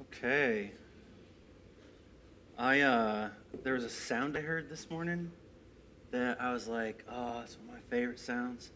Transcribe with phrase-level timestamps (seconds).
[0.00, 0.72] Okay.
[2.56, 3.28] I uh
[3.62, 5.30] there was a sound I heard this morning
[6.10, 8.70] that I was like, oh, it's one of my favorite sounds.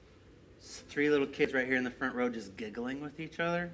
[0.58, 3.72] It's three little kids right here in the front row just giggling with each other.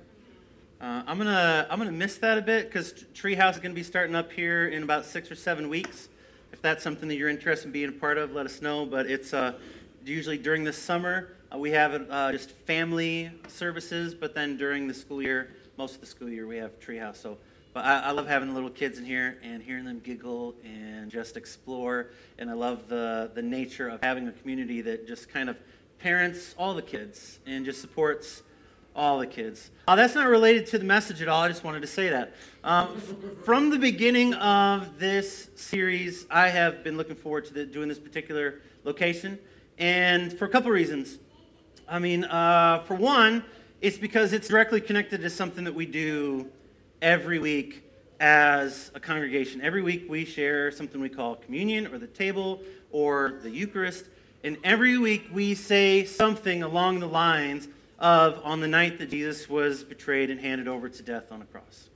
[0.80, 4.14] Uh, I'm gonna I'm gonna miss that a bit because Treehouse is gonna be starting
[4.14, 6.08] up here in about six or seven weeks.
[6.52, 8.86] If that's something that you're interested in being a part of, let us know.
[8.86, 9.54] But it's uh,
[10.04, 14.94] usually during the summer uh, we have uh, just family services, but then during the
[14.94, 15.50] school year,
[15.80, 17.16] most of the school year, we have Treehouse.
[17.16, 17.38] So,
[17.72, 21.10] but I, I love having the little kids in here and hearing them giggle and
[21.10, 22.10] just explore.
[22.38, 25.56] And I love the the nature of having a community that just kind of
[25.98, 28.42] parents all the kids and just supports
[28.94, 29.70] all the kids.
[29.88, 31.40] Uh, that's not related to the message at all.
[31.40, 32.34] I just wanted to say that.
[32.62, 33.00] Um,
[33.46, 37.98] from the beginning of this series, I have been looking forward to the, doing this
[37.98, 39.38] particular location,
[39.78, 41.16] and for a couple reasons.
[41.88, 43.44] I mean, uh, for one,
[43.80, 46.50] it's because it's directly connected to something that we do
[47.00, 47.82] every week
[48.20, 49.62] as a congregation.
[49.62, 52.60] Every week we share something we call communion or the table
[52.92, 54.04] or the Eucharist.
[54.44, 59.48] And every week we say something along the lines of on the night that Jesus
[59.48, 61.88] was betrayed and handed over to death on a cross.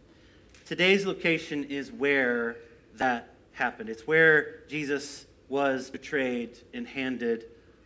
[0.65, 2.57] Today's location is where
[2.95, 3.91] that happened.
[3.91, 7.45] It's where Jesus was betrayed and handed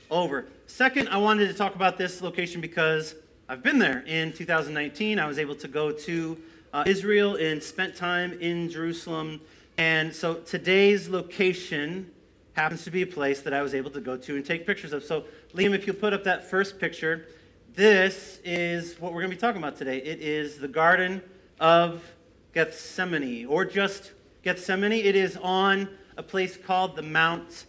[0.09, 0.47] over.
[0.69, 3.17] Second, I wanted to talk about this location because
[3.51, 5.19] I've been there in 2019.
[5.19, 6.37] I was able to go to
[6.75, 9.41] uh, Israel and spent time in Jerusalem.
[9.79, 12.11] And so today's location
[12.53, 14.93] happens to be a place that I was able to go to and take pictures
[14.93, 15.03] of.
[15.03, 15.25] So,
[15.55, 17.27] Liam, if you'll put up that first picture,
[17.75, 19.97] this is what we're going to be talking about today.
[19.97, 21.23] It is the Garden
[21.59, 22.05] of
[22.53, 24.13] Gethsemane, or just
[24.43, 24.93] Gethsemane.
[24.93, 27.65] It is on a place called the Mount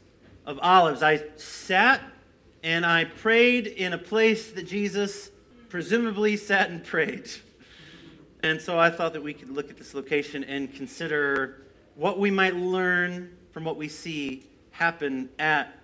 [0.45, 1.03] of Olives.
[1.03, 2.01] I sat
[2.63, 5.31] and I prayed in a place that Jesus
[5.69, 7.29] presumably sat and prayed.
[8.41, 11.61] And so I thought that we could look at this location and consider
[11.95, 15.77] what we might learn from what we see happen at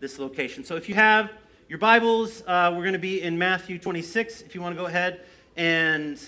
[0.00, 0.62] this location.
[0.64, 1.30] So if you have
[1.68, 4.42] your Bibles, uh, we're going to be in Matthew 26.
[4.42, 5.20] If you want to go ahead
[5.56, 6.20] and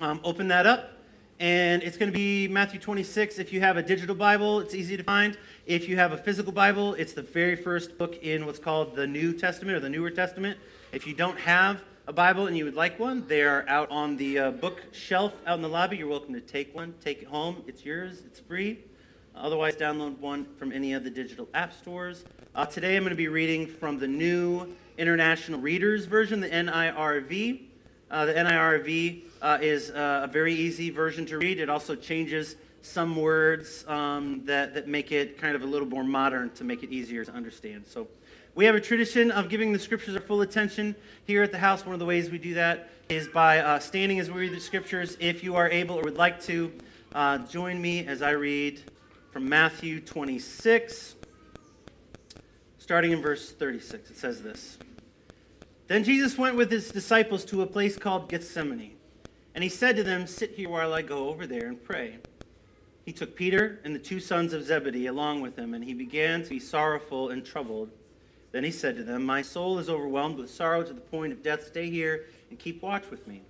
[0.00, 0.92] um, open that up.
[1.40, 3.38] And it's going to be Matthew 26.
[3.38, 5.36] If you have a digital Bible, it's easy to find.
[5.66, 9.06] If you have a physical Bible, it's the very first book in what's called the
[9.06, 10.58] New Testament or the Newer Testament.
[10.94, 14.16] If you don't have a Bible and you would like one, they are out on
[14.16, 15.96] the uh, bookshelf out in the lobby.
[15.96, 17.64] You're welcome to take one, take it home.
[17.66, 18.78] It's yours, it's free.
[19.34, 22.24] Otherwise, download one from any of the digital app stores.
[22.54, 27.62] Uh, today, I'm going to be reading from the New International Readers Version, the NIRV.
[28.08, 31.58] Uh, the NIRV uh, is uh, a very easy version to read.
[31.58, 36.04] It also changes some words um, that, that make it kind of a little more
[36.04, 37.84] modern to make it easier to understand.
[37.84, 38.06] So,
[38.54, 40.94] we have a tradition of giving the scriptures our full attention
[41.26, 41.84] here at the house.
[41.84, 44.60] One of the ways we do that is by uh, standing as we read the
[44.60, 45.16] scriptures.
[45.18, 46.72] If you are able or would like to,
[47.14, 48.80] uh, join me as I read
[49.32, 51.16] from Matthew 26,
[52.78, 54.10] starting in verse 36.
[54.10, 54.78] It says this
[55.88, 58.94] Then Jesus went with his disciples to a place called Gethsemane,
[59.56, 62.18] and he said to them, Sit here while I go over there and pray.
[63.04, 66.44] He took Peter and the two sons of Zebedee along with him, and he began
[66.44, 67.90] to be sorrowful and troubled.
[68.54, 71.42] Then he said to them, My soul is overwhelmed with sorrow to the point of
[71.42, 71.66] death.
[71.66, 73.42] Stay here and keep watch with me.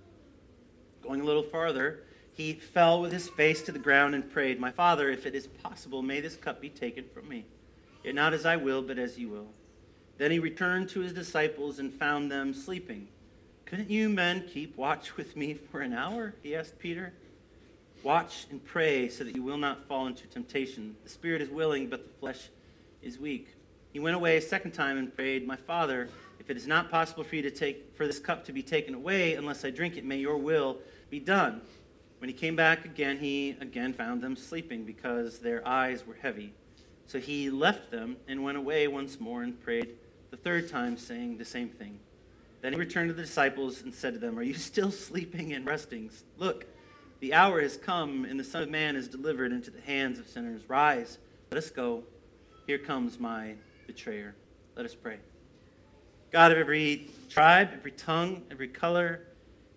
[1.03, 1.99] Going a little farther,
[2.33, 5.45] he fell with his face to the ground and prayed, My Father, if it is
[5.45, 7.45] possible, may this cup be taken from me.
[8.03, 9.45] Yet not as I will, but as you will.
[10.17, 13.07] Then he returned to his disciples and found them sleeping.
[13.67, 16.33] Couldn't you men keep watch with me for an hour?
[16.41, 17.13] He asked Peter.
[18.01, 20.95] Watch and pray so that you will not fall into temptation.
[21.03, 22.49] The spirit is willing, but the flesh
[23.03, 23.49] is weak.
[23.95, 27.23] He went away a second time and prayed, My Father, if it is not possible
[27.23, 30.03] for you to take for this cup to be taken away unless I drink it,
[30.03, 30.79] may your will
[31.09, 31.61] be done.
[32.19, 36.51] When he came back again, he again found them sleeping because their eyes were heavy.
[37.07, 39.91] So he left them and went away once more and prayed
[40.29, 41.97] the third time, saying the same thing.
[42.61, 45.65] Then he returned to the disciples and said to them, Are you still sleeping and
[45.65, 46.09] resting?
[46.37, 46.65] Look,
[47.21, 50.27] the hour has come, and the Son of Man is delivered into the hands of
[50.27, 50.63] sinners.
[50.67, 51.17] Rise,
[51.49, 52.03] let us go.
[52.67, 53.53] Here comes my
[53.85, 54.35] betrayer.
[54.75, 55.17] Let us pray.
[56.31, 59.21] God of every tribe, every tongue, every color,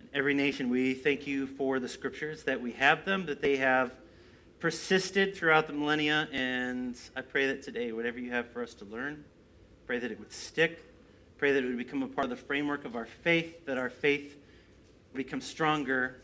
[0.01, 0.71] and every nation.
[0.71, 3.93] We thank you for the scriptures that we have them, that they have
[4.59, 6.29] persisted throughout the millennia.
[6.33, 9.25] And I pray that today, whatever you have for us to learn,
[9.87, 10.85] pray that it would stick.
[11.37, 13.91] Pray that it would become a part of the framework of our faith, that our
[13.91, 14.37] faith
[15.13, 16.17] would become stronger,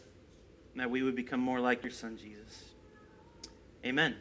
[0.73, 2.65] and that we would become more like your son, Jesus.
[3.87, 4.17] Amen.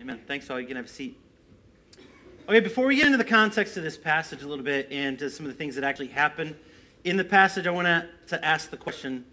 [0.00, 0.18] Amen.
[0.26, 0.58] Thanks, all.
[0.58, 1.20] You can have a seat.
[2.48, 5.28] Okay, before we get into the context of this passage a little bit and to
[5.28, 6.56] some of the things that actually happened
[7.04, 9.26] in the passage, I want to ask the question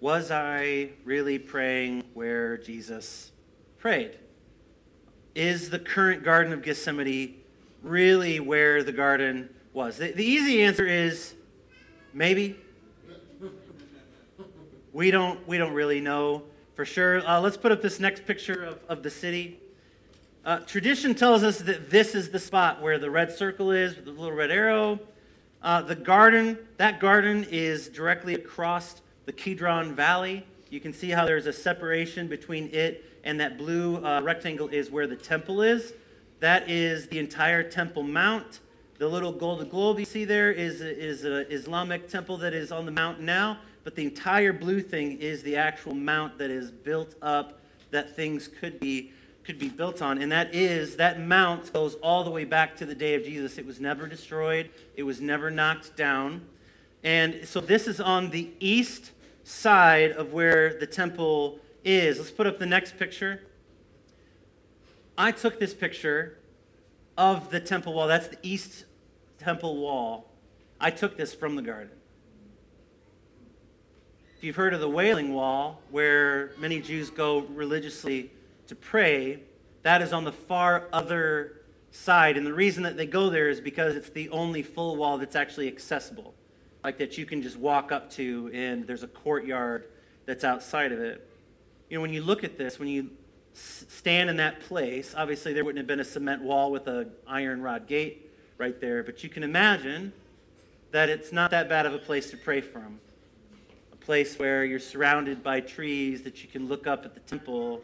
[0.00, 3.32] was I really praying where Jesus
[3.78, 4.18] prayed?
[5.34, 7.36] Is the current Garden of Gethsemane
[7.82, 9.96] really where the garden was?
[9.96, 11.36] The, the easy answer is
[12.12, 12.54] maybe.
[14.92, 16.42] We don't, we don't really know
[16.74, 17.26] for sure.
[17.26, 19.58] Uh, let's put up this next picture of, of the city.
[20.48, 24.06] Uh, tradition tells us that this is the spot where the red circle is with
[24.06, 24.98] the little red arrow.
[25.60, 30.46] Uh, the garden, that garden is directly across the Kidron Valley.
[30.70, 34.90] You can see how there's a separation between it and that blue uh, rectangle is
[34.90, 35.92] where the temple is.
[36.40, 38.60] That is the entire Temple Mount.
[38.96, 42.86] The little golden globe you see there is, is an Islamic temple that is on
[42.86, 47.16] the mountain now, but the entire blue thing is the actual mount that is built
[47.20, 47.60] up
[47.90, 49.12] that things could be
[49.48, 52.84] could be built on and that is that mount goes all the way back to
[52.84, 53.56] the day of jesus.
[53.56, 54.68] It was never destroyed.
[54.94, 56.42] It was never knocked down.
[57.02, 59.12] And so this is on the east
[59.44, 62.18] side of where the temple is.
[62.18, 63.40] Let's put up the next picture.
[65.16, 66.36] I took this picture
[67.16, 68.06] of the temple wall.
[68.06, 68.84] That's the east
[69.38, 70.30] temple wall.
[70.78, 71.88] I took this from the garden.
[74.36, 78.30] If you've heard of the Wailing Wall, where many Jews go religiously
[78.68, 79.40] to pray,
[79.82, 82.36] that is on the far other side.
[82.36, 85.36] And the reason that they go there is because it's the only full wall that's
[85.36, 86.34] actually accessible,
[86.84, 89.86] like that you can just walk up to, and there's a courtyard
[90.26, 91.28] that's outside of it.
[91.88, 93.10] You know, when you look at this, when you
[93.54, 97.62] stand in that place, obviously there wouldn't have been a cement wall with an iron
[97.62, 100.12] rod gate right there, but you can imagine
[100.90, 103.00] that it's not that bad of a place to pray from
[103.92, 107.80] A place where you're surrounded by trees, that you can look up at the temple,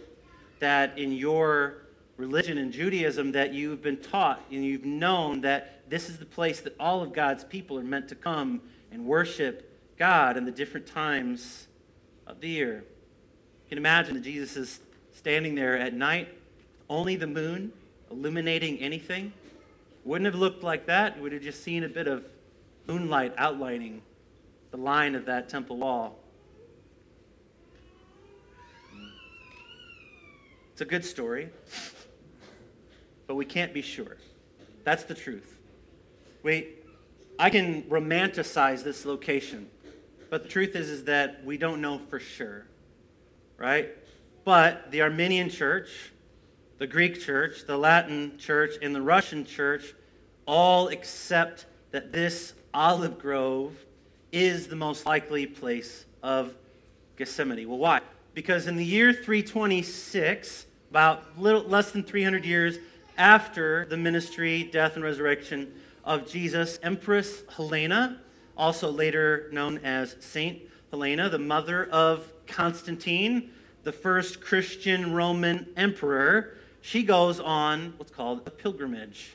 [0.65, 1.83] that in your
[2.17, 6.61] religion and Judaism that you've been taught and you've known that this is the place
[6.61, 10.87] that all of God's people are meant to come and worship God in the different
[10.87, 11.67] times
[12.27, 12.77] of the year.
[12.77, 14.81] You can imagine that Jesus is
[15.13, 16.29] standing there at night,
[16.89, 17.71] only the moon
[18.11, 19.35] illuminating anything.
[20.05, 21.17] Wouldn't have looked like that.
[21.17, 22.25] You would have just seen a bit of
[22.87, 24.01] moonlight outlining
[24.71, 26.17] the line of that temple wall.
[30.75, 31.51] It's a good story,
[33.29, 34.17] but we can't be sure.
[34.83, 35.57] That's the truth.
[36.43, 36.85] Wait,
[37.39, 39.71] I can romanticize this location,
[40.31, 42.67] but the truth is, is that we don't know for sure,
[43.57, 43.91] right?
[44.45, 46.11] But the Armenian church,
[46.79, 49.95] the Greek church, the Latin church, and the Russian church
[50.45, 53.77] all accept that this olive grove
[54.33, 56.53] is the most likely place of
[57.17, 57.69] Gethsemane.
[57.69, 58.01] Well, why?
[58.35, 62.79] Because in the year 326, about little less than 300 years
[63.17, 65.73] after the ministry, death, and resurrection
[66.05, 68.21] of Jesus, Empress Helena,
[68.57, 70.61] also later known as Saint
[70.91, 73.51] Helena, the mother of Constantine,
[73.85, 79.33] the first Christian Roman emperor, she goes on what's called a pilgrimage.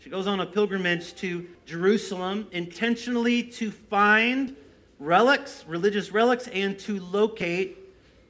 [0.00, 4.56] She goes on a pilgrimage to Jerusalem intentionally to find
[4.98, 7.78] relics, religious relics, and to locate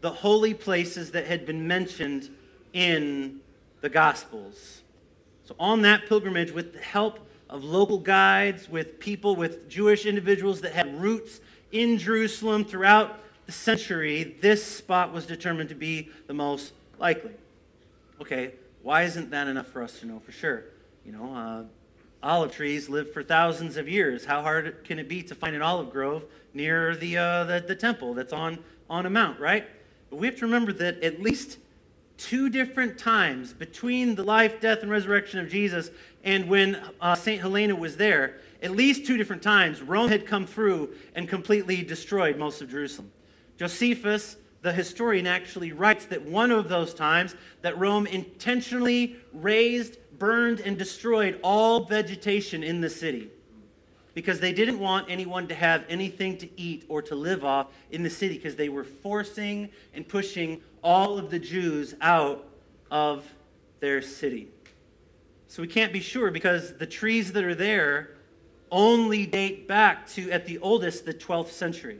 [0.01, 2.29] the holy places that had been mentioned
[2.73, 3.41] in
[3.81, 4.83] the Gospels.
[5.45, 7.19] So, on that pilgrimage, with the help
[7.49, 11.41] of local guides, with people, with Jewish individuals that had roots
[11.73, 17.33] in Jerusalem throughout the century, this spot was determined to be the most likely.
[18.21, 20.65] Okay, why isn't that enough for us to know for sure?
[21.05, 21.65] You know, uh,
[22.23, 24.25] olive trees live for thousands of years.
[24.25, 26.25] How hard can it be to find an olive grove
[26.55, 28.59] near the, uh, the, the, temple that's on,
[28.89, 29.67] on a mount, right?
[30.11, 31.59] But we have to remember that at least
[32.19, 35.91] two different times between the life, death, and resurrection of Jesus
[36.23, 37.41] and when uh, St.
[37.41, 42.37] Helena was there, at least two different times, Rome had come through and completely destroyed
[42.37, 43.11] most of Jerusalem.
[43.57, 50.61] Josephus, the historian, actually writes that one of those times that Rome intentionally razed burned
[50.61, 53.31] and destroyed all vegetation in the city
[54.21, 58.03] because they didn't want anyone to have anything to eat or to live off in
[58.03, 62.45] the city because they were forcing and pushing all of the Jews out
[62.91, 63.25] of
[63.81, 64.49] their city.
[65.49, 68.11] So we can't be sure because the trees that are there
[68.71, 71.99] only date back to, at the oldest, the 12th century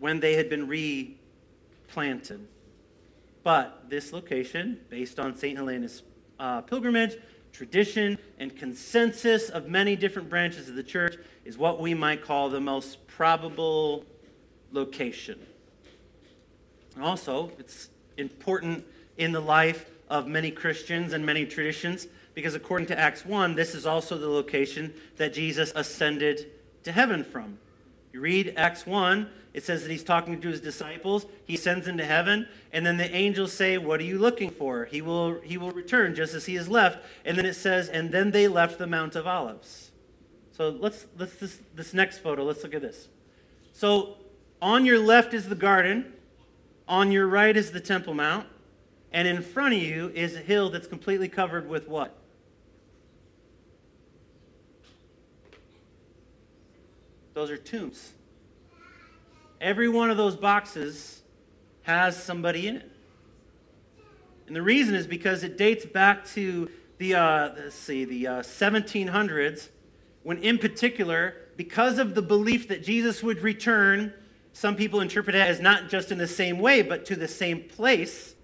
[0.00, 2.46] when they had been replanted.
[3.42, 5.56] But this location, based on St.
[5.56, 6.02] Helena's
[6.38, 7.16] uh, pilgrimage,
[7.52, 12.48] tradition, and consensus of many different branches of the church is what we might call
[12.48, 14.04] the most probable
[14.72, 15.38] location.
[17.00, 18.84] Also, it's important
[19.18, 23.74] in the life of many Christians and many traditions because, according to Acts 1, this
[23.74, 26.50] is also the location that Jesus ascended
[26.84, 27.58] to heaven from.
[28.12, 31.26] You read Acts 1, it says that he's talking to his disciples.
[31.44, 34.86] He sends into heaven, and then the angels say, What are you looking for?
[34.86, 37.04] He will, he will return just as he has left.
[37.24, 39.90] And then it says, And then they left the Mount of Olives.
[40.52, 43.08] So let's, let's this, this next photo, let's look at this.
[43.72, 44.16] So
[44.60, 46.12] on your left is the garden,
[46.88, 48.46] on your right is the Temple Mount,
[49.12, 52.16] and in front of you is a hill that's completely covered with what?
[57.34, 58.12] Those are tombs.
[59.62, 61.22] Every one of those boxes
[61.82, 62.90] has somebody in it.
[64.48, 68.40] And the reason is because it dates back to the, uh, let's see, the uh,
[68.40, 69.68] 1700s,
[70.24, 74.12] when in particular, because of the belief that Jesus would return,
[74.52, 77.62] some people interpret it as not just in the same way, but to the same
[77.62, 78.34] place.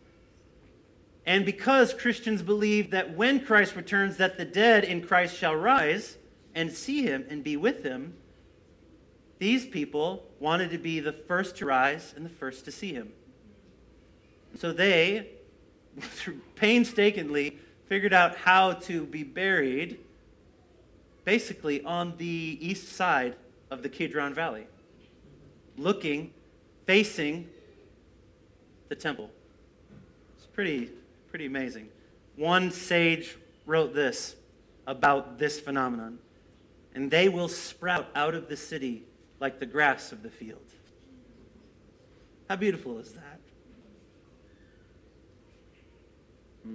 [1.27, 6.17] And because Christians believe that when Christ returns, that the dead in Christ shall rise
[6.55, 8.15] and see him and be with him,
[9.39, 13.13] these people wanted to be the first to rise and the first to see him.
[14.57, 15.29] So they,
[16.57, 20.01] painstakingly, figured out how to be buried
[21.25, 23.37] basically on the east side
[23.71, 24.67] of the Kidron Valley,
[25.77, 26.33] looking,
[26.87, 27.49] facing
[28.89, 29.31] the temple.
[30.37, 30.91] It's pretty,
[31.29, 31.89] pretty amazing.
[32.37, 34.37] One sage wrote this
[34.87, 36.19] about this phenomenon.
[36.95, 39.05] And they will sprout out of the city
[39.41, 40.73] like the grass of the field.
[42.49, 43.41] How beautiful is that?
[46.65, 46.73] Hmm.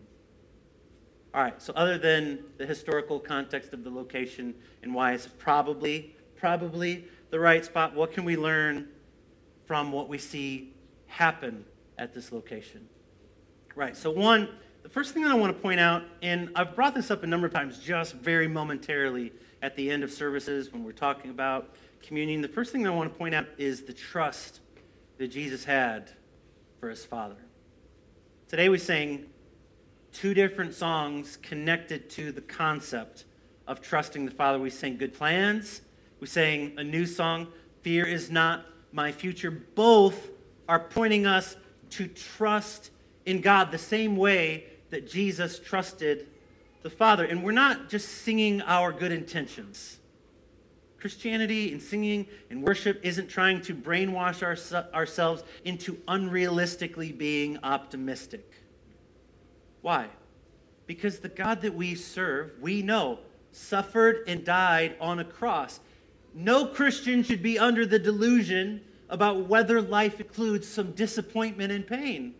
[1.33, 4.53] All right, so other than the historical context of the location
[4.83, 8.87] and why it's probably, probably the right spot, what can we learn
[9.65, 10.73] from what we see
[11.07, 11.65] happen
[11.97, 12.87] at this location?
[13.75, 14.49] Right, so one,
[14.83, 17.27] the first thing that I want to point out, and I've brought this up a
[17.27, 19.31] number of times just very momentarily
[19.63, 22.95] at the end of services when we're talking about communion, the first thing that I
[22.95, 24.59] want to point out is the trust
[25.17, 26.11] that Jesus had
[26.79, 27.37] for his Father.
[28.49, 29.25] Today we sang
[30.11, 33.25] two different songs connected to the concept
[33.67, 34.59] of trusting the Father.
[34.59, 35.81] We sang Good Plans,
[36.19, 37.47] we sang a new song,
[37.81, 39.51] Fear is Not My Future.
[39.51, 40.29] Both
[40.67, 41.55] are pointing us
[41.91, 42.91] to trust
[43.25, 46.27] in God the same way that Jesus trusted
[46.81, 47.25] the Father.
[47.25, 49.99] And we're not just singing our good intentions.
[51.03, 58.49] Christianity and singing and worship isn't trying to brainwash our, ourselves into unrealistically being optimistic.
[59.81, 60.07] Why?
[60.87, 63.19] Because the God that we serve, we know,
[63.51, 65.81] suffered and died on a cross.
[66.33, 68.79] No Christian should be under the delusion
[69.09, 72.33] about whether life includes some disappointment and pain.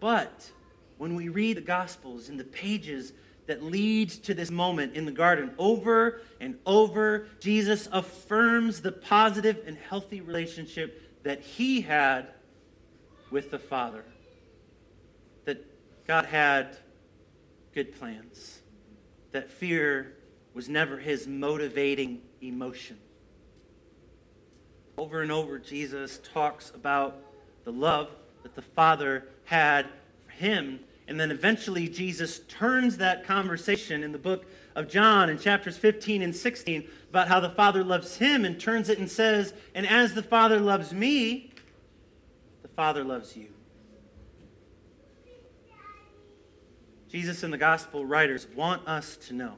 [0.00, 0.50] But
[0.98, 3.14] when we read the Gospels in the pages
[3.46, 5.52] that leads to this moment in the garden.
[5.58, 12.28] Over and over, Jesus affirms the positive and healthy relationship that he had
[13.30, 14.04] with the Father.
[15.44, 15.64] That
[16.06, 16.76] God had
[17.74, 18.60] good plans.
[19.32, 20.14] That fear
[20.54, 22.98] was never his motivating emotion.
[24.98, 27.16] Over and over, Jesus talks about
[27.64, 28.10] the love
[28.42, 29.86] that the Father had
[30.24, 30.80] for him
[31.12, 36.22] and then eventually, Jesus turns that conversation in the book of John in chapters 15
[36.22, 40.14] and 16 about how the Father loves him and turns it and says, And as
[40.14, 41.50] the Father loves me,
[42.62, 43.48] the Father loves you.
[47.10, 49.56] Jesus and the gospel writers want us to know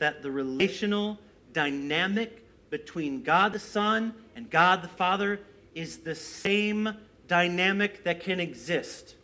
[0.00, 1.20] that the relational
[1.52, 5.38] dynamic between God the Son and God the Father
[5.76, 6.96] is the same
[7.28, 9.14] dynamic that can exist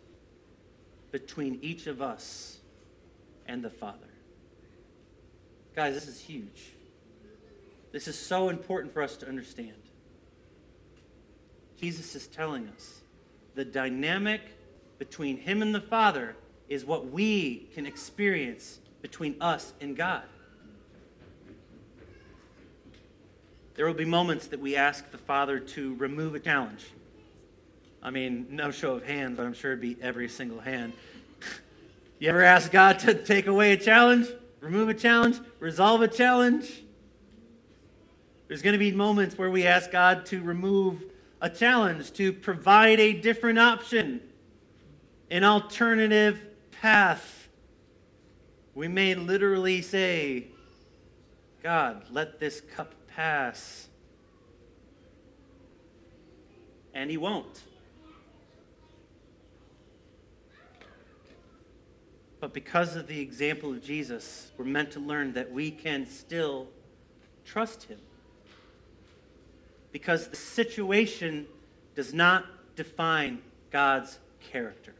[1.10, 2.58] between each of us
[3.46, 3.98] and the Father.
[5.74, 6.72] Guys, this is huge.
[7.92, 9.72] This is so important for us to understand.
[11.80, 13.00] Jesus is telling us
[13.54, 14.40] the dynamic
[14.98, 16.36] between Him and the Father
[16.68, 20.24] is what we can experience between us and God.
[23.74, 26.86] There will be moments that we ask the Father to remove a challenge
[28.02, 30.92] I mean, no show of hands, but I'm sure it'd be every single hand.
[32.18, 34.28] you ever ask God to take away a challenge,
[34.60, 36.82] remove a challenge, resolve a challenge?
[38.46, 41.02] There's going to be moments where we ask God to remove
[41.40, 44.20] a challenge, to provide a different option,
[45.30, 46.40] an alternative
[46.80, 47.48] path.
[48.74, 50.46] We may literally say,
[51.62, 53.88] God, let this cup pass.
[56.94, 57.62] And He won't.
[62.40, 66.68] But because of the example of Jesus, we're meant to learn that we can still
[67.45, 67.99] trust him.
[69.90, 71.47] because the situation
[71.95, 72.45] does not
[72.76, 73.40] define
[73.71, 74.18] God's
[74.52, 74.95] character.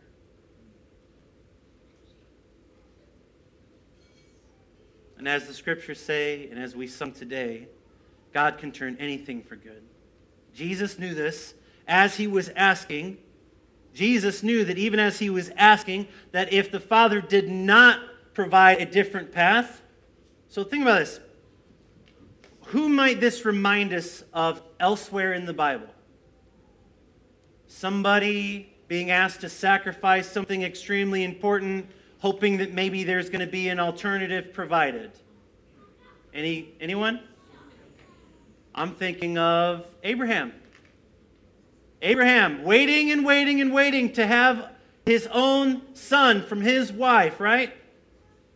[5.19, 7.69] And as the scriptures say, and as we sung today,
[8.33, 9.83] God can turn anything for good.
[10.55, 11.55] Jesus knew this
[11.87, 13.19] as he was asking.
[13.95, 18.01] Jesus knew that even as he was asking, that if the Father did not
[18.35, 19.83] provide a different path,
[20.49, 21.21] so think about this.
[22.67, 25.89] Who might this remind us of elsewhere in the Bible?
[27.67, 31.87] Somebody being asked to sacrifice something extremely important,
[32.19, 35.13] hoping that maybe there's going to be an alternative provided.
[36.33, 37.21] Any anyone?
[38.75, 40.53] I'm thinking of Abraham.
[42.03, 44.71] Abraham waiting and waiting and waiting to have
[45.05, 47.73] his own son from his wife, right?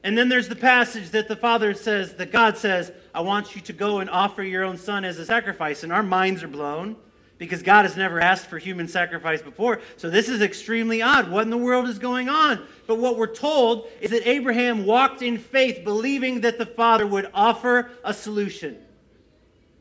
[0.05, 3.61] And then there's the passage that the father says, that God says, I want you
[3.63, 5.83] to go and offer your own son as a sacrifice.
[5.83, 6.97] And our minds are blown
[7.39, 9.81] because God has never asked for human sacrifice before.
[9.97, 11.31] So this is extremely odd.
[11.31, 12.67] What in the world is going on?
[12.87, 17.31] But what we're told is that Abraham walked in faith, believing that the father would
[17.33, 18.79] offer a solution,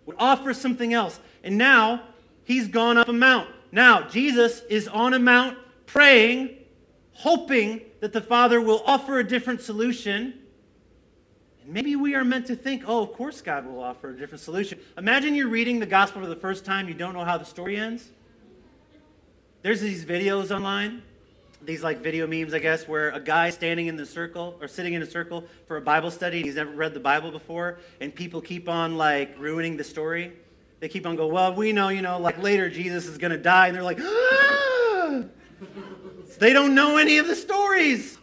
[0.05, 1.19] would offer something else.
[1.43, 2.03] And now
[2.43, 3.49] he's gone up a mount.
[3.71, 6.57] Now Jesus is on a mount praying,
[7.13, 10.33] hoping that the father will offer a different solution.
[11.63, 14.41] And maybe we are meant to think, oh, of course God will offer a different
[14.41, 14.79] solution.
[14.97, 17.77] Imagine you're reading the gospel for the first time, you don't know how the story
[17.77, 18.09] ends.
[19.61, 21.03] There's these videos online,
[21.61, 24.93] these like video memes, I guess, where a guy standing in the circle or sitting
[24.93, 28.41] in a circle for a Bible study he's never read the Bible before, and people
[28.41, 30.33] keep on like ruining the story.
[30.81, 33.37] They keep on going, well, we know, you know, like later Jesus is going to
[33.37, 35.23] die, and they're like, ah!
[36.39, 38.17] they don't know any of the stories.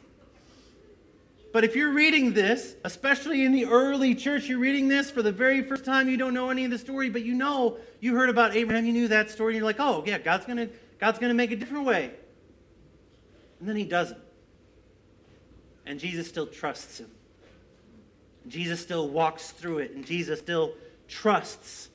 [1.52, 5.30] But if you're reading this, especially in the early church, you're reading this for the
[5.30, 8.28] very first time, you don't know any of the story, but you know, you heard
[8.28, 11.20] about Abraham, you knew that story, and you're like, oh, yeah, God's going to God's
[11.20, 12.10] going to make a different way.
[13.60, 14.18] And then he doesn't.
[15.86, 17.10] And Jesus still trusts him.
[18.48, 20.74] Jesus still walks through it, and Jesus still
[21.06, 21.90] trusts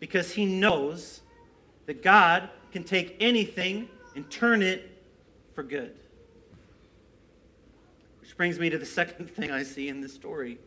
[0.00, 1.20] because he knows
[1.86, 4.90] that God can take anything and turn it
[5.54, 5.94] for good.
[8.20, 10.58] Which brings me to the second thing I see in this story.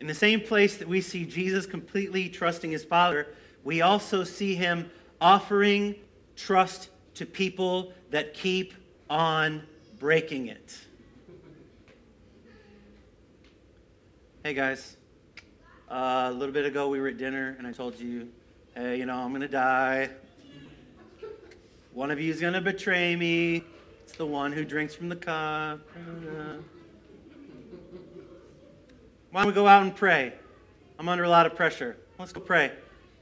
[0.00, 3.28] In the same place that we see Jesus completely trusting his Father,
[3.62, 5.94] we also see him offering
[6.36, 8.74] trust to people that keep
[9.08, 9.62] on
[9.98, 10.78] breaking it.
[14.42, 14.96] Hey guys,
[15.90, 18.28] uh, a little bit ago we were at dinner and I told you,
[18.74, 20.10] hey, you know, I'm going to die.
[21.92, 23.62] One of you is going to betray me
[24.04, 25.80] It's the one who drinks from the cup.
[29.30, 30.32] Why don't we go out and pray?
[30.98, 31.96] I'm under a lot of pressure.
[32.18, 32.72] Let's go pray.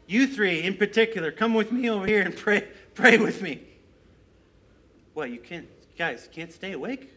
[0.06, 3.62] You three in particular, come with me over here and pray, pray with me.
[5.14, 7.10] What, you can't, guys, can't stay awake?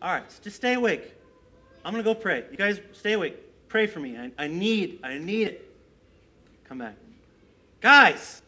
[0.00, 1.14] All right, just stay awake.
[1.84, 2.44] I'm going to go pray.
[2.50, 3.36] You guys stay awake.
[3.72, 4.18] Pray for me.
[4.18, 5.74] I, I need, I need it.
[6.68, 6.94] Come back.
[7.80, 8.42] Guys,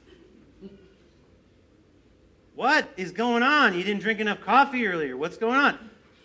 [2.54, 3.72] what is going on?
[3.72, 5.16] You didn't drink enough coffee earlier.
[5.16, 5.78] What's going on?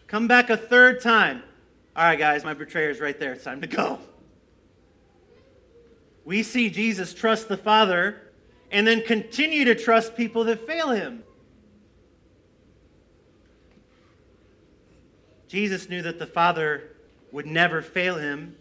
[0.07, 1.41] Come back a third time.
[1.95, 3.31] All right, guys, my betrayer's right there.
[3.31, 3.99] It's time to go.
[6.25, 8.21] We see Jesus trust the Father
[8.69, 11.23] and then continue to trust people that fail him.
[15.47, 16.97] Jesus knew that the Father
[17.31, 18.57] would never fail him,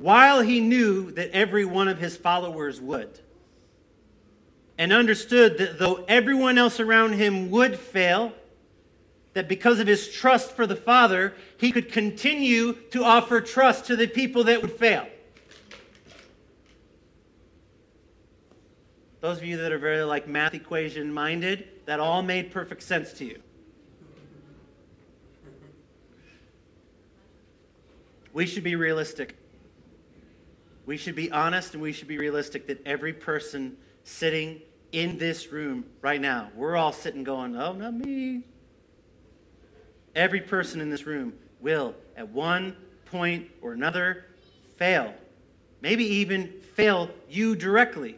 [0.00, 3.20] while he knew that every one of his followers would
[4.78, 8.32] and understood that though everyone else around him would fail,
[9.34, 13.94] that because of his trust for the Father, he could continue to offer trust to
[13.94, 15.06] the people that would fail.
[19.20, 23.12] Those of you that are very like math equation minded, that all made perfect sense
[23.12, 23.38] to you.
[28.32, 29.36] We should be realistic.
[30.86, 34.60] We should be honest and we should be realistic that every person sitting
[34.92, 38.42] in this room right now, we're all sitting going, oh, not me.
[40.14, 44.26] Every person in this room will, at one point or another,
[44.76, 45.14] fail.
[45.80, 48.16] Maybe even fail you directly.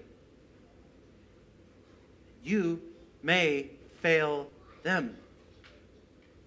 [2.42, 2.80] You
[3.22, 3.70] may
[4.00, 4.48] fail
[4.82, 5.16] them.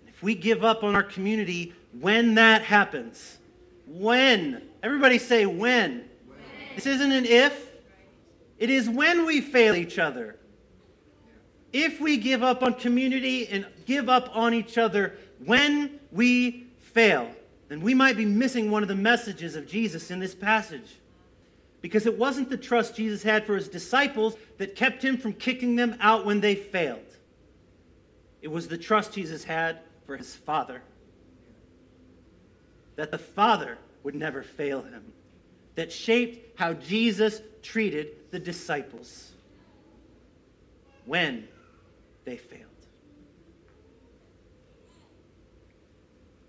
[0.07, 3.37] If we give up on our community when that happens,
[3.99, 6.05] when, everybody say when.
[6.27, 6.39] when.
[6.75, 7.71] This isn't an if,
[8.57, 10.37] it is when we fail each other.
[11.73, 17.29] If we give up on community and give up on each other when we fail,
[17.67, 20.97] then we might be missing one of the messages of Jesus in this passage.
[21.85, 25.75] because it wasn't the trust Jesus had for his disciples that kept him from kicking
[25.75, 26.99] them out when they failed.
[28.41, 30.81] It was the trust Jesus had for his Father.
[32.95, 35.03] That the Father would never fail him,
[35.73, 39.31] that shaped how Jesus treated the disciples
[41.05, 41.47] when
[42.23, 42.61] they failed.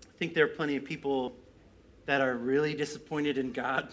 [0.05, 1.33] I think there are plenty of people
[2.05, 3.91] that are really disappointed in God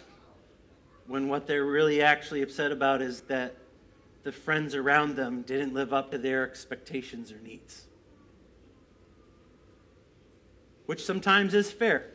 [1.07, 3.57] when what they're really actually upset about is that
[4.25, 7.87] the friends around them didn't live up to their expectations or needs.
[10.85, 12.11] Which sometimes is fair.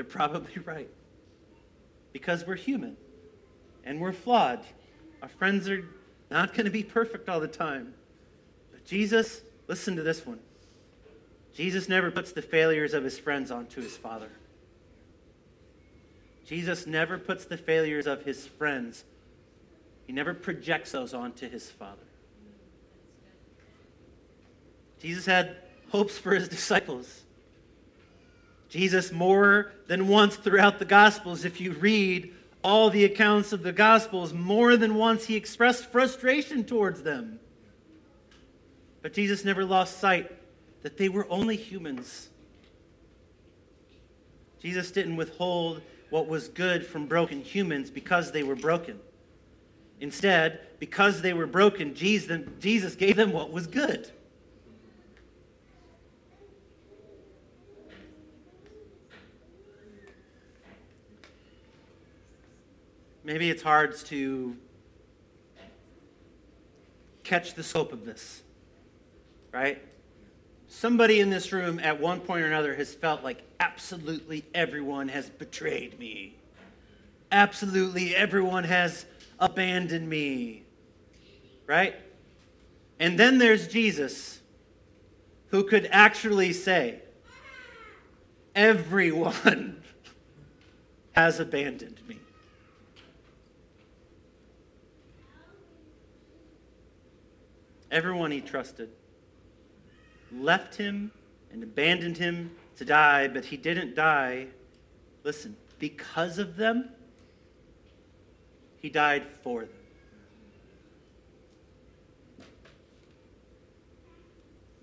[0.00, 0.88] They're probably right.
[2.14, 2.96] Because we're human
[3.84, 4.64] and we're flawed.
[5.20, 5.84] Our friends are
[6.30, 7.92] not going to be perfect all the time.
[8.72, 10.38] But Jesus, listen to this one.
[11.54, 14.30] Jesus never puts the failures of his friends onto his Father.
[16.46, 19.04] Jesus never puts the failures of his friends,
[20.06, 22.00] he never projects those onto his Father.
[25.02, 25.56] Jesus had
[25.90, 27.24] hopes for his disciples.
[28.70, 33.72] Jesus, more than once throughout the Gospels, if you read all the accounts of the
[33.72, 37.40] Gospels, more than once he expressed frustration towards them.
[39.02, 40.30] But Jesus never lost sight
[40.82, 42.28] that they were only humans.
[44.62, 49.00] Jesus didn't withhold what was good from broken humans because they were broken.
[50.00, 54.10] Instead, because they were broken, Jesus gave them what was good.
[63.24, 64.56] Maybe it's hard to
[67.22, 68.42] catch the scope of this,
[69.52, 69.82] right?
[70.68, 75.28] Somebody in this room at one point or another has felt like absolutely everyone has
[75.28, 76.36] betrayed me.
[77.32, 79.04] Absolutely everyone has
[79.38, 80.62] abandoned me.
[81.66, 81.94] Right?
[82.98, 84.40] And then there's Jesus,
[85.48, 87.00] who could actually say,
[88.54, 89.82] Everyone
[91.12, 92.18] has abandoned me.
[97.90, 98.90] Everyone he trusted
[100.32, 101.10] left him
[101.52, 104.46] and abandoned him to die, but he didn't die,
[105.24, 106.90] listen, because of them.
[108.80, 109.70] He died for them.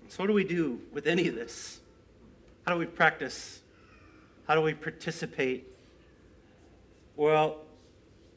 [0.08, 1.80] So, what do we do with any of this?
[2.66, 3.60] How do we practice?
[4.46, 5.66] How do we participate?
[7.16, 7.58] Well,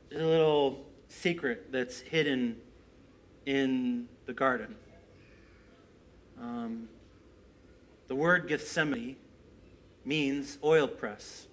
[0.09, 2.57] there's a little secret that's hidden
[3.45, 4.75] in the garden.
[6.39, 6.87] Um,
[8.07, 9.15] the word Gethsemane
[10.05, 11.47] means oil press.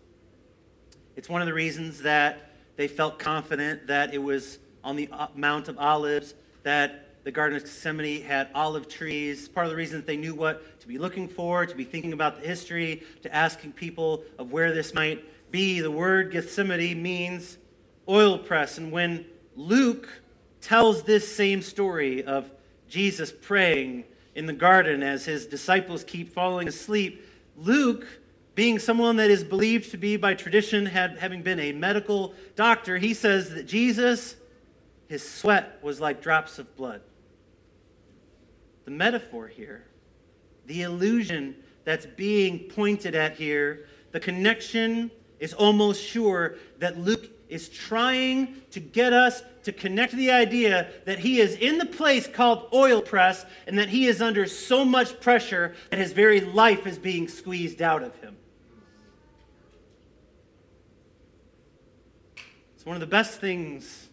[1.16, 5.26] It's one of the reasons that they felt confident that it was on the uh,
[5.34, 9.48] Mount of Olives, that the Garden of Gethsemane had olive trees.
[9.48, 12.12] Part of the reason that they knew what to be looking for, to be thinking
[12.12, 15.80] about the history, to asking people of where this might be.
[15.80, 17.58] The word Gethsemane means
[18.08, 18.78] oil press.
[18.78, 20.08] And when Luke
[20.60, 22.50] tells this same story of
[22.88, 27.24] Jesus praying in the garden as his disciples keep falling asleep.
[27.56, 28.06] Luke,
[28.54, 32.98] being someone that is believed to be by tradition, had, having been a medical doctor,
[32.98, 34.36] he says that Jesus,
[35.08, 37.00] his sweat was like drops of blood.
[38.84, 39.84] The metaphor here,
[40.66, 47.68] the illusion that's being pointed at here, the connection is almost sure that Luke is
[47.68, 52.68] trying to get us to connect the idea that he is in the place called
[52.72, 56.98] oil press and that he is under so much pressure that his very life is
[56.98, 58.36] being squeezed out of him.
[62.76, 64.08] It's one of the best things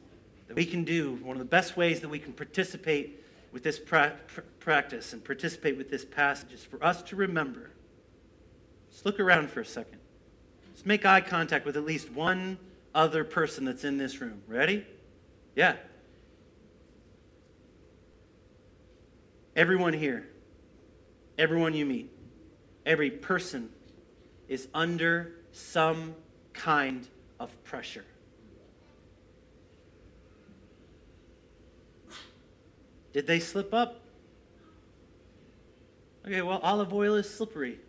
[0.48, 3.80] that we can do, one of the best ways that we can participate with this
[3.80, 7.72] pra- pr- practice and participate with this passage is for us to remember.
[8.92, 10.00] Just look around for a second.
[10.74, 12.58] Just make eye contact with at least one
[12.96, 14.42] other person that's in this room.
[14.48, 14.86] Ready?
[15.56, 15.76] Yeah.
[19.56, 20.28] Everyone here,
[21.38, 22.12] everyone you meet,
[22.86, 23.70] every person
[24.48, 26.16] is under some
[26.54, 27.08] kind
[27.40, 28.04] of pressure.
[33.14, 34.02] Did they slip up?
[36.26, 37.80] Okay, well, olive oil is slippery.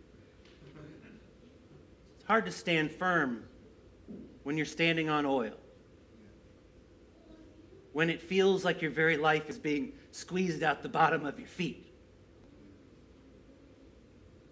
[2.15, 3.43] It's hard to stand firm
[4.47, 5.57] when you're standing on oil
[7.91, 11.49] when it feels like your very life is being squeezed out the bottom of your
[11.49, 11.85] feet.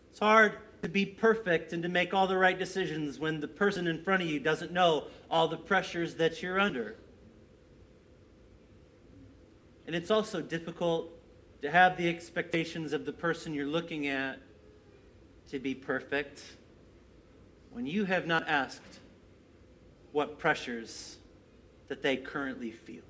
[0.09, 3.87] It's hard to be perfect and to make all the right decisions when the person
[3.87, 6.97] in front of you doesn't know all the pressures that you're under.
[9.87, 11.09] And it's also difficult
[11.61, 14.39] to have the expectations of the person you're looking at
[15.51, 16.43] to be perfect
[17.71, 18.99] when you have not asked
[20.15, 21.17] what pressures
[21.89, 23.03] that they currently feel.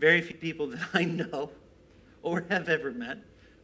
[0.00, 1.52] Very few people that I know
[2.24, 3.18] or have ever met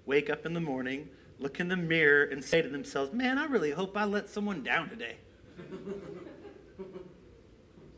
[0.06, 1.08] wake up in the morning,
[1.40, 4.62] look in the mirror, and say to themselves, Man, I really hope I let someone
[4.62, 5.16] down today.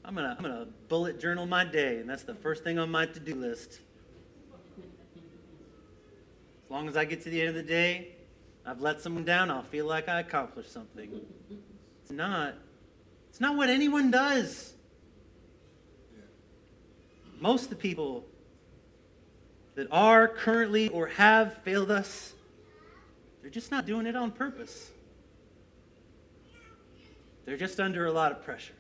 [0.07, 3.05] I'm gonna, I'm gonna bullet journal my day, and that's the first thing on my
[3.05, 3.81] to-do list.
[6.65, 8.15] As long as I get to the end of the day,
[8.65, 11.21] I've let someone down, I'll feel like I accomplished something.
[12.03, 12.55] It's not.
[13.31, 14.75] It's not what anyone does.
[17.41, 18.25] Most of the people
[19.75, 22.33] that are currently or have failed us,
[23.41, 24.91] they're just not doing it on purpose.
[27.45, 28.75] They're just under a lot of pressure.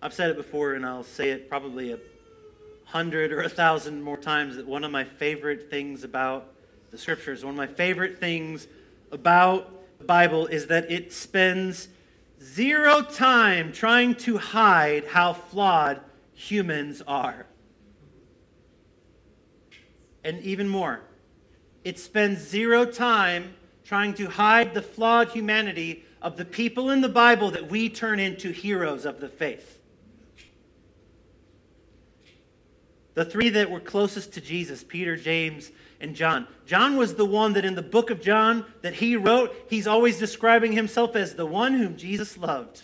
[0.00, 1.98] I've said it before, and I'll say it probably a
[2.90, 6.52] hundred or a thousand more times that one of my favorite things about
[6.90, 8.66] the scriptures, one of my favorite things
[9.12, 11.88] about the Bible is that it spends
[12.42, 16.00] zero time trying to hide how flawed
[16.32, 17.46] humans are.
[20.24, 21.00] And even more,
[21.84, 27.08] it spends zero time trying to hide the flawed humanity of the people in the
[27.08, 29.79] Bible that we turn into heroes of the faith.
[33.14, 35.70] The three that were closest to Jesus, Peter, James,
[36.00, 36.46] and John.
[36.66, 40.18] John was the one that in the book of John that he wrote, he's always
[40.18, 42.82] describing himself as the one whom Jesus loved.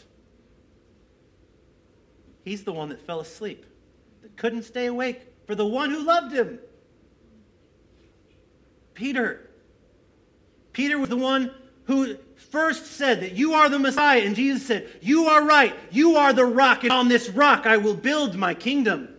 [2.44, 3.64] He's the one that fell asleep,
[4.22, 6.58] that couldn't stay awake for the one who loved him.
[8.94, 9.50] Peter.
[10.72, 11.52] Peter was the one
[11.84, 12.16] who
[12.50, 16.32] first said that you are the Messiah, and Jesus said, You are right, you are
[16.32, 19.15] the rock, and on this rock I will build my kingdom.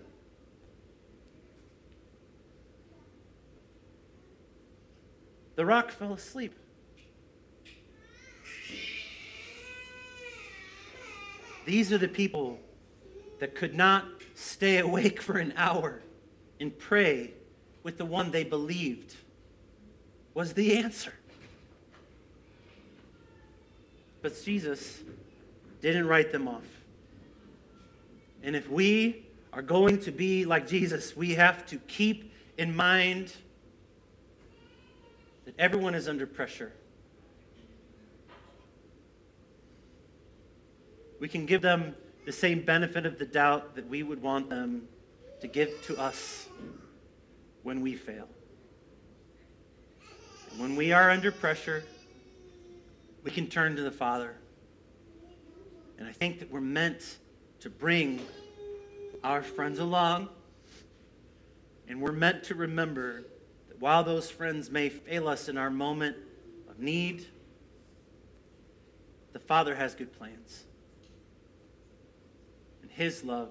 [5.58, 6.54] The rock fell asleep.
[11.66, 12.60] These are the people
[13.40, 16.04] that could not stay awake for an hour
[16.60, 17.34] and pray
[17.82, 19.16] with the one they believed
[20.36, 21.14] was the answer.
[24.22, 25.00] But Jesus
[25.82, 26.68] didn't write them off.
[28.44, 33.34] And if we are going to be like Jesus, we have to keep in mind
[35.48, 36.74] that everyone is under pressure.
[41.22, 44.90] We can give them the same benefit of the doubt that we would want them
[45.40, 46.50] to give to us
[47.64, 48.28] when we fail.
[50.52, 51.86] And when we are under pressure,
[53.24, 54.36] we can turn to the Father.
[55.98, 57.20] And I think that we're meant
[57.62, 58.20] to bring
[59.24, 60.28] our friends along,
[61.88, 63.24] and we're meant to remember
[63.80, 66.18] while those friends may fail us in our moment
[66.70, 67.26] of need,
[69.34, 70.64] the Father has good plans.
[72.82, 73.50] And His love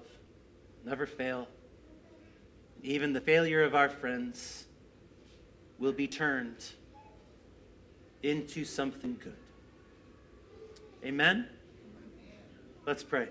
[0.83, 1.47] will never fail.
[2.83, 4.65] Even the failure of our friends
[5.79, 6.63] will be turned
[8.23, 9.35] into something good.
[11.05, 11.47] Amen?
[12.85, 13.29] Let's pray.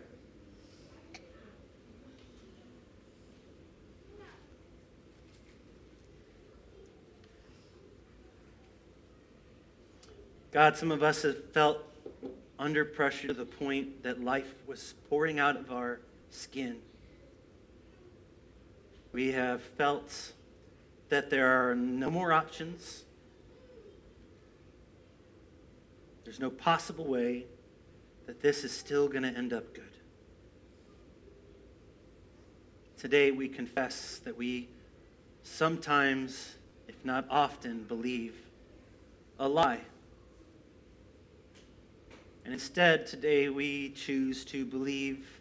[10.57, 11.85] God, some of us have felt
[12.59, 16.79] under pressure to the point that life was pouring out of our skin.
[19.13, 20.33] We have felt
[21.11, 23.05] that there are no more options.
[26.25, 27.45] There's no possible way
[28.25, 29.85] that this is still going to end up good.
[32.97, 34.69] Today, we confess that we
[35.43, 36.55] sometimes,
[36.89, 38.35] if not often, believe
[39.39, 39.83] a lie.
[42.47, 45.41] And instead, today we choose to believe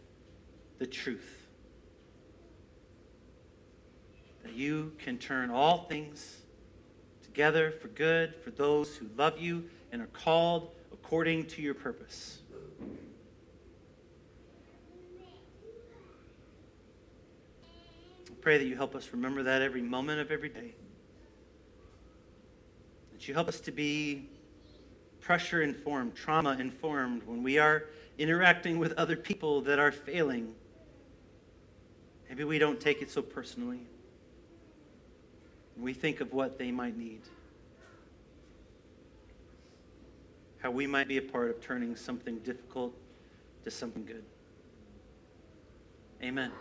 [0.79, 1.45] the truth
[4.41, 6.41] that you can turn all things
[7.23, 12.39] together for good for those who love you and are called according to your purpose.
[18.27, 20.73] I pray that you help us remember that every moment of every day.
[23.11, 24.27] That you help us to be
[25.25, 27.85] pressure informed, trauma informed, when we are
[28.19, 30.53] interacting with other people that are failing,
[32.29, 33.79] maybe we don't take it so personally.
[35.77, 37.21] We think of what they might need.
[40.59, 42.93] How we might be a part of turning something difficult
[43.63, 44.23] to something good.
[46.21, 46.51] Amen.